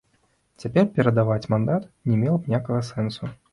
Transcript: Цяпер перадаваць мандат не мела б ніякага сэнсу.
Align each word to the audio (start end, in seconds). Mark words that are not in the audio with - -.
Цяпер 0.63 0.87
перадаваць 0.95 1.49
мандат 1.55 1.87
не 2.09 2.19
мела 2.25 2.37
б 2.43 2.55
ніякага 2.55 2.81
сэнсу. 2.91 3.33